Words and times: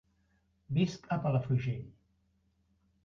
Visc 0.77 1.05
a 1.15 1.19
Palafrugell. 1.25 1.85